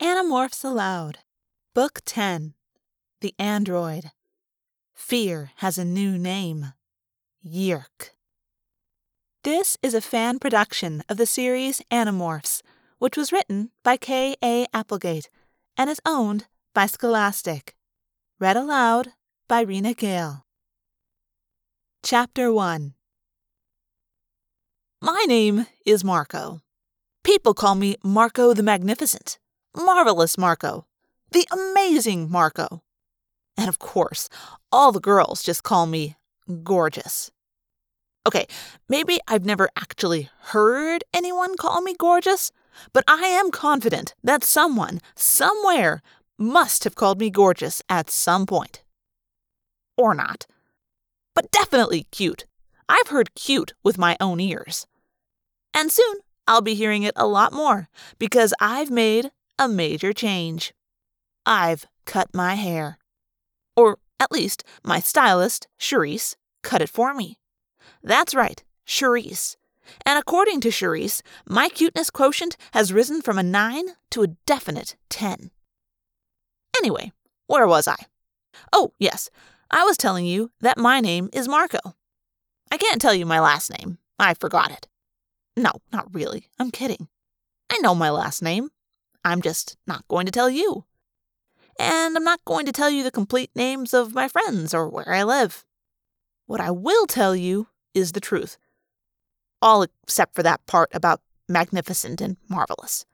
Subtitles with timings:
[0.00, 1.20] Animorphs Aloud,
[1.74, 2.52] Book 10
[3.22, 4.10] The Android.
[4.92, 6.74] Fear has a new name
[7.42, 8.10] Yeerk.
[9.42, 12.60] This is a fan production of the series Animorphs,
[12.98, 14.36] which was written by K.
[14.44, 14.66] A.
[14.74, 15.30] Applegate
[15.78, 17.74] and is owned by Scholastic.
[18.38, 19.12] Read aloud
[19.48, 20.44] by Rena Gail.
[22.02, 22.92] Chapter 1
[25.00, 26.60] My name is Marco.
[27.24, 29.38] People call me Marco the Magnificent,
[29.76, 30.86] Marvelous Marco,
[31.32, 32.82] the Amazing Marco.
[33.56, 34.28] And of course,
[34.72, 36.16] all the girls just call me
[36.64, 37.30] Gorgeous.
[38.26, 38.46] Okay,
[38.88, 42.50] maybe I've never actually heard anyone call me gorgeous,
[42.92, 46.02] but I am confident that someone, somewhere,
[46.36, 48.82] must have called me gorgeous at some point.
[49.96, 50.46] Or not.
[51.34, 52.46] But definitely cute.
[52.88, 54.86] I've heard cute with my own ears.
[55.72, 56.16] And soon
[56.48, 57.88] I'll be hearing it a lot more
[58.18, 60.74] because I've made a major change.
[61.44, 62.98] I've cut my hair.
[63.76, 67.38] Or at least my stylist, Charisse, cut it for me.
[68.02, 69.56] That's right, Charisse.
[70.04, 74.96] And according to Charisse, my cuteness quotient has risen from a 9 to a definite
[75.10, 75.50] 10.
[76.78, 77.12] Anyway,
[77.46, 77.96] where was I?
[78.72, 79.30] Oh, yes,
[79.70, 81.78] I was telling you that my name is Marco.
[82.70, 83.98] I can't tell you my last name.
[84.18, 84.88] I forgot it.
[85.56, 86.48] No, not really.
[86.58, 87.08] I'm kidding.
[87.70, 88.70] I know my last name.
[89.26, 90.84] I'm just not going to tell you.
[91.80, 95.12] And I'm not going to tell you the complete names of my friends or where
[95.12, 95.64] I live.
[96.46, 98.56] What I will tell you is the truth.
[99.60, 103.04] All except for that part about magnificent and marvelous.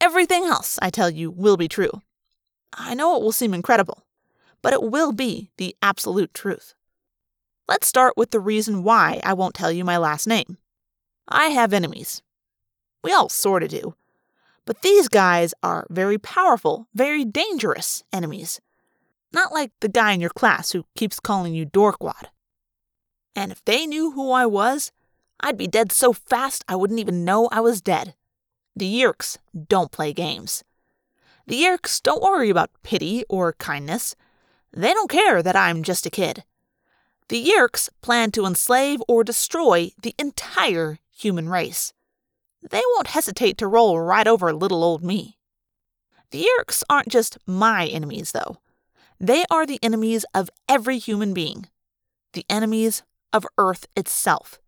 [0.00, 2.00] Everything else I tell you will be true.
[2.72, 4.06] I know it will seem incredible,
[4.62, 6.74] but it will be the absolute truth.
[7.68, 10.56] Let's start with the reason why I won't tell you my last name.
[11.28, 12.22] I have enemies.
[13.02, 13.94] We all sort of do.
[14.66, 18.60] But these guys are very powerful, very dangerous enemies.
[19.32, 22.26] Not like the guy in your class who keeps calling you Dorkwad.
[23.36, 24.92] And if they knew who I was,
[25.40, 28.14] I'd be dead so fast I wouldn't even know I was dead.
[28.76, 29.38] The Yeerks
[29.68, 30.64] don't play games.
[31.46, 34.16] The Yeerks don't worry about pity or kindness.
[34.72, 36.44] They don't care that I'm just a kid.
[37.28, 41.92] The Yeerks plan to enslave or destroy the entire human race.
[42.68, 45.36] They won't hesitate to roll right over little old me.
[46.30, 48.58] The Yeerks aren't just my enemies, though.
[49.20, 51.68] They are the enemies of every human being,
[52.32, 53.02] the enemies
[53.32, 54.58] of Earth itself.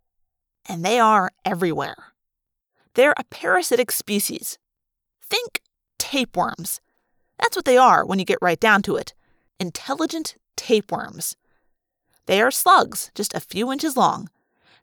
[0.69, 2.13] And they are everywhere.
[2.93, 4.57] They're a parasitic species.
[5.21, 5.61] Think
[5.97, 6.79] tapeworms.
[7.39, 9.13] That's what they are when you get right down to it
[9.59, 11.35] intelligent tapeworms.
[12.27, 14.29] They are slugs, just a few inches long.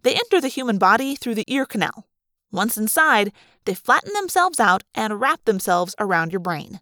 [0.02, 2.06] They enter the human body through the ear canal.
[2.54, 3.32] Once inside,
[3.64, 6.80] they flatten themselves out and wrap themselves around your brain.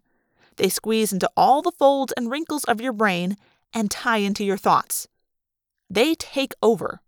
[0.57, 3.37] They squeeze into all the folds and wrinkles of your brain
[3.73, 5.07] and tie into your thoughts.
[5.89, 7.01] They take over.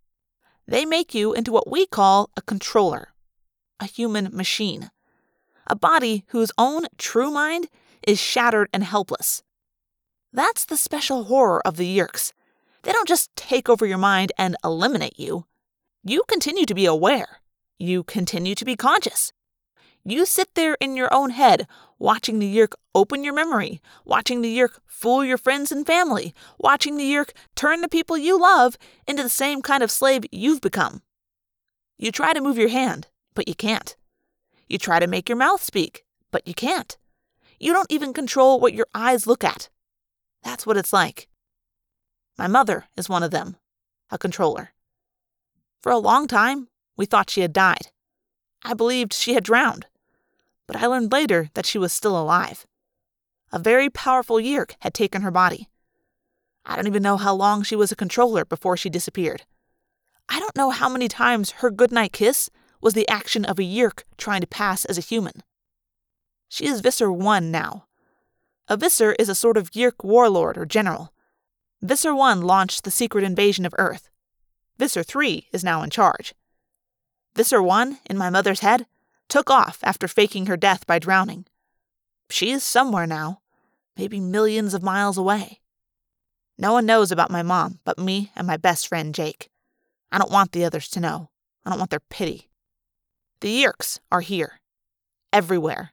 [0.68, 3.10] They make you into what we call a controller,
[3.80, 4.90] a human machine,
[5.68, 7.68] a body whose own true mind
[8.08, 9.44] is shattered and helpless.
[10.34, 12.34] That's the special horror of the Yeerks.
[12.82, 15.46] They don't just take over your mind and eliminate you.
[16.04, 17.42] You continue to be aware.
[17.78, 19.34] You continue to be conscious.
[20.04, 24.56] You sit there in your own head, watching the Yeerk open your memory, watching the
[24.56, 28.78] Yeerk fool your friends and family, watching the Yeerk turn the people you love
[29.08, 31.02] into the same kind of slave you've become.
[31.98, 33.96] You try to move your hand, but you can't.
[34.68, 36.98] You try to make your mouth speak, but you can't.
[37.60, 39.70] You don't even control what your eyes look at.
[40.44, 41.28] That's what it's like.
[42.38, 43.58] My mother is one of them,
[44.12, 44.74] a controller.
[45.82, 46.68] For a long time,
[46.98, 47.92] we thought she had died.
[48.64, 49.86] I believed she had drowned
[50.68, 52.66] but I learned later that she was still alive.
[53.52, 55.70] A very powerful Yeerk had taken her body.
[56.66, 59.44] I don't even know how long she was a controller before she disappeared.
[60.28, 62.50] I don't know how many times her goodnight kiss
[62.82, 65.44] was the action of a Yeerk trying to pass as a human.
[66.50, 67.86] She is Visser 1 now.
[68.68, 71.14] A Visser is a sort of Yeerk warlord or general.
[71.82, 74.10] Visser 1 launched the secret invasion of Earth.
[74.80, 76.34] Visser 3 is now in charge.
[77.36, 78.86] Visser 1, in my mother's head,
[79.28, 81.46] took off after faking her death by drowning.
[82.30, 83.42] She is somewhere now,
[83.98, 85.60] maybe millions of miles away.
[86.58, 89.50] No one knows about my mom but me and my best friend Jake.
[90.12, 91.30] I don't want the others to know.
[91.66, 92.50] I don't want their pity.
[93.42, 94.62] The Yeerks are here.
[95.34, 95.92] Everywhere.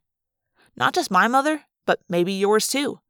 [0.76, 3.00] Not just my mother, but maybe yours too.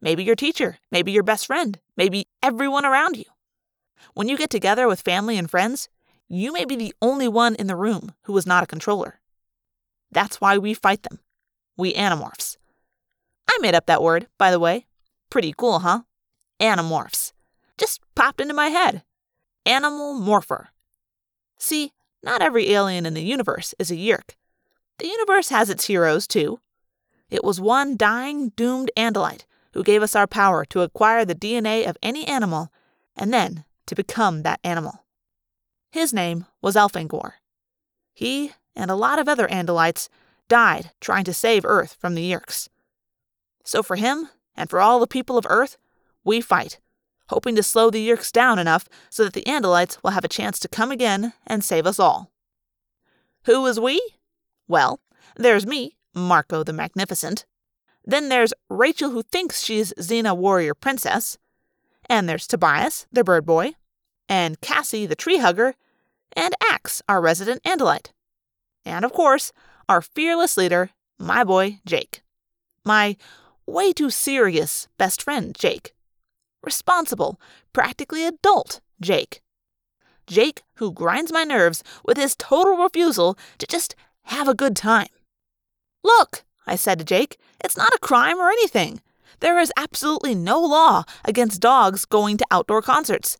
[0.00, 3.26] Maybe your teacher, maybe your best friend, maybe everyone around you.
[4.14, 5.88] When you get together with family and friends,
[6.32, 9.20] you may be the only one in the room who is not a controller.
[10.10, 11.20] That's why we fight them.
[11.76, 12.56] We animorphs.
[13.48, 14.86] I made up that word, by the way.
[15.30, 16.02] Pretty cool, huh?
[16.60, 17.32] Animorphs.
[17.78, 19.02] Just popped into my head.
[19.66, 20.68] Animal morpher.
[21.58, 21.92] See,
[22.22, 24.36] not every alien in the universe is a Yeerk.
[24.98, 26.60] The universe has its heroes, too.
[27.30, 31.88] It was one dying, doomed Andalite who gave us our power to acquire the DNA
[31.88, 32.72] of any animal
[33.16, 35.04] and then to become that animal.
[35.92, 37.34] His name was Elfangor.
[38.14, 40.08] He and a lot of other Andalites
[40.48, 42.68] died trying to save Earth from the Yeerks.
[43.62, 45.76] So for him, and for all the people of Earth,
[46.24, 46.80] we fight,
[47.28, 50.58] hoping to slow the Yeerks down enough so that the Andalites will have a chance
[50.60, 52.32] to come again and save us all.
[53.44, 54.00] Who is we?
[54.66, 55.00] Well,
[55.36, 57.44] there's me, Marco the Magnificent.
[58.02, 61.36] Then there's Rachel, who thinks she's Xena Warrior Princess.
[62.08, 63.72] And there's Tobias, the bird boy.
[64.28, 65.74] And Cassie, the tree hugger.
[66.36, 68.10] And Ax, our resident Andalite.
[68.84, 69.52] And of course,
[69.88, 72.22] our fearless leader, my boy Jake.
[72.84, 73.16] My
[73.66, 75.94] way too serious best friend, Jake.
[76.62, 77.40] Responsible,
[77.72, 79.42] practically adult, Jake.
[80.26, 83.94] Jake, who grinds my nerves with his total refusal to just
[84.24, 85.08] have a good time.
[86.04, 89.00] Look, I said to Jake, it's not a crime or anything.
[89.40, 93.36] There is absolutely no law against dogs going to outdoor concerts.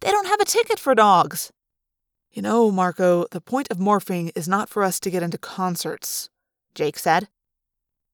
[0.00, 1.52] They don't have a ticket for dogs.
[2.32, 6.30] You know, Marco, the point of morphing is not for us to get into concerts,
[6.74, 7.28] Jake said.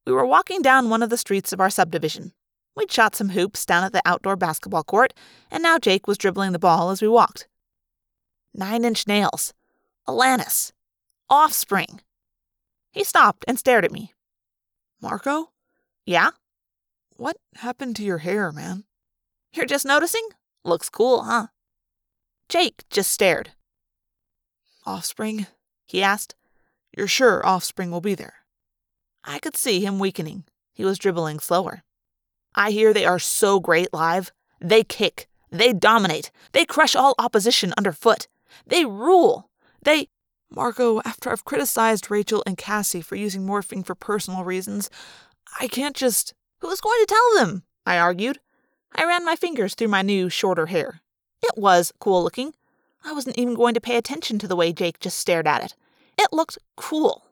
[0.06, 2.32] We were walking down one of the streets of our subdivision.
[2.74, 5.12] We'd shot some hoops down at the outdoor basketball court,
[5.50, 7.46] and now Jake was dribbling the ball as we walked.
[8.54, 9.52] Nine Inch Nails,
[10.08, 10.72] Alanis,
[11.28, 12.00] Offspring.
[12.92, 14.14] He stopped and stared at me.
[15.02, 15.50] Marco?
[16.06, 16.30] Yeah?
[17.16, 18.84] What happened to your hair, man?
[19.52, 20.26] You're just noticing?
[20.64, 21.48] Looks cool, huh?
[22.48, 23.50] Jake just stared.
[24.86, 25.46] Offspring?
[25.86, 26.34] He asked.
[26.96, 28.34] You're sure Offspring will be there?
[29.24, 30.44] I could see him weakening.
[30.72, 31.82] He was dribbling slower.
[32.54, 34.32] I hear they are so great live.
[34.60, 35.28] They kick.
[35.50, 36.30] They dominate.
[36.52, 38.28] They crush all opposition underfoot.
[38.66, 39.50] They rule.
[39.82, 40.08] They.
[40.50, 44.88] Marco, after I've criticized Rachel and Cassie for using morphing for personal reasons,
[45.60, 46.34] I can't just.
[46.60, 47.64] Who's going to tell them?
[47.84, 48.38] I argued.
[48.94, 51.00] I ran my fingers through my new, shorter hair.
[51.42, 52.54] It was cool looking.
[53.06, 55.74] I wasn't even going to pay attention to the way Jake just stared at it.
[56.18, 57.26] It looked cool.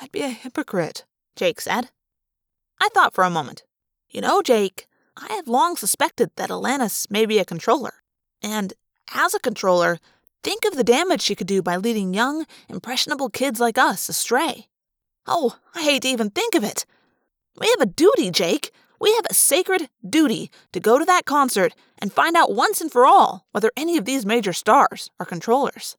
[0.00, 1.04] I'd be a hypocrite,
[1.34, 1.90] Jake said.
[2.80, 3.64] I thought for a moment.
[4.08, 4.86] You know, Jake,
[5.16, 7.94] I have long suspected that Alanis may be a controller.
[8.40, 8.72] And
[9.12, 9.98] as a controller,
[10.44, 14.68] think of the damage she could do by leading young, impressionable kids like us astray.
[15.26, 16.86] Oh, I hate to even think of it.
[17.58, 18.70] We have a duty, Jake.
[19.00, 22.90] We have a sacred duty to go to that concert and find out once and
[22.90, 25.96] for all whether any of these major stars are controllers.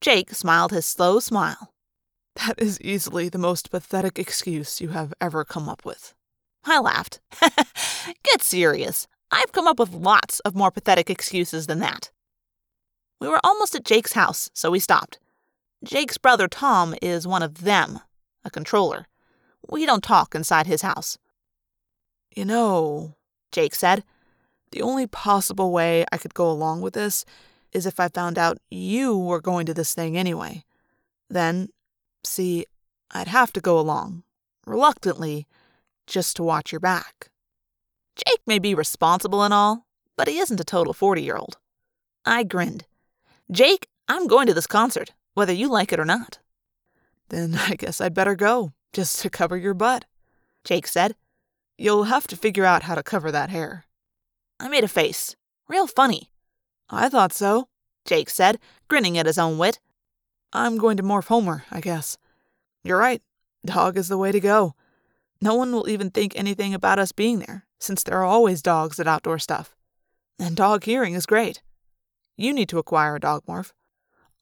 [0.00, 1.68] Jake smiled his slow smile.
[2.46, 6.14] That is easily the most pathetic excuse you have ever come up with.
[6.64, 7.20] I laughed.
[7.42, 9.06] Get serious.
[9.30, 12.10] I've come up with lots of more pathetic excuses than that.
[13.20, 15.18] We were almost at Jake's house, so we stopped.
[15.84, 18.00] Jake's brother Tom is one of them,
[18.44, 19.08] a controller.
[19.68, 21.18] We don't talk inside his house.
[22.34, 23.16] You know,
[23.50, 24.04] Jake said,
[24.70, 27.24] the only possible way I could go along with this
[27.72, 30.64] is if I found out you were going to this thing anyway.
[31.28, 31.68] Then,
[32.24, 32.66] see,
[33.10, 34.22] I'd have to go along,
[34.66, 35.46] reluctantly,
[36.06, 37.30] just to watch your back.
[38.16, 41.58] Jake may be responsible and all, but he isn't a total 40 year old.
[42.24, 42.86] I grinned.
[43.50, 46.38] Jake, I'm going to this concert, whether you like it or not.
[47.28, 50.04] Then I guess I'd better go, just to cover your butt,
[50.64, 51.14] Jake said.
[51.78, 53.86] You'll have to figure out how to cover that hair.
[54.60, 55.34] I made a face.
[55.68, 56.30] Real funny.
[56.90, 57.68] I thought so,
[58.04, 59.80] Jake said, grinning at his own wit.
[60.52, 62.18] I'm going to morph Homer, I guess.
[62.84, 63.22] You're right.
[63.64, 64.74] Dog is the way to go.
[65.40, 69.00] No one will even think anything about us being there, since there are always dogs
[69.00, 69.74] at outdoor stuff.
[70.38, 71.62] And dog hearing is great.
[72.36, 73.72] You need to acquire a dog morph.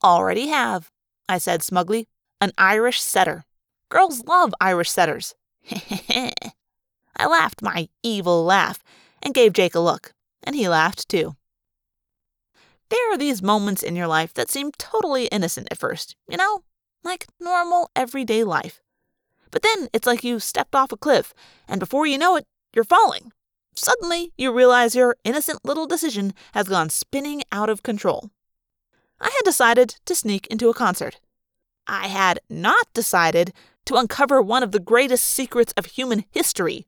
[0.03, 0.91] Already have,
[1.29, 2.09] I said smugly.
[2.41, 3.45] An Irish setter.
[3.91, 5.35] Girls love Irish setters.
[7.17, 8.83] I laughed my evil laugh
[9.23, 11.37] and gave Jake a look, and he laughed too.
[12.89, 16.65] There are these moments in your life that seem totally innocent at first, you know?
[17.05, 18.81] Like normal, everyday life.
[19.51, 21.33] But then it's like you stepped off a cliff,
[21.69, 23.33] and before you know it, you're falling.
[23.75, 28.31] Suddenly, you realize your innocent little decision has gone spinning out of control.
[29.21, 31.21] I had decided to sneak into a concert.
[31.87, 33.53] I had not decided
[33.87, 36.87] to uncover one of the greatest secrets of human history,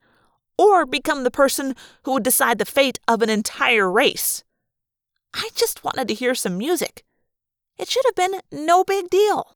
[0.58, 4.44] or become the person who would decide the fate of an entire race.
[5.34, 7.04] I just wanted to hear some music.
[7.78, 9.54] It should have been no big deal.